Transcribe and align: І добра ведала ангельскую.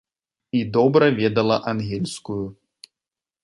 І 0.59 0.61
добра 0.77 1.11
ведала 1.21 1.57
ангельскую. 1.75 2.41